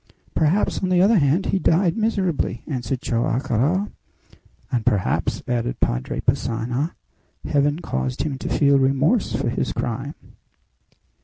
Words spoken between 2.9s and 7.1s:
Joam Garral. "And, perhaps," added Padre Passanha,